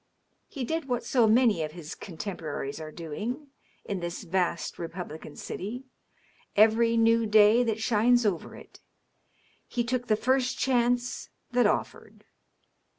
He 0.47 0.63
did 0.63 0.85
what 0.87 1.03
so 1.05 1.27
many 1.27 1.61
of 1.61 1.73
his 1.73 1.93
contemporaries 1.93 2.81
are 2.81 2.91
doing, 2.91 3.49
in 3.85 3.99
this 3.99 4.23
vast 4.23 4.79
republican 4.79 5.35
city, 5.35 5.83
every 6.55 6.97
new 6.97 7.27
day 7.27 7.61
that 7.61 7.79
shines 7.83 8.25
over 8.25 8.55
it: 8.55 8.79
he 9.67 9.83
took 9.83 10.07
the 10.07 10.15
first 10.15 10.57
chance 10.57 11.29
that 11.51 11.67
offered. 11.67 12.25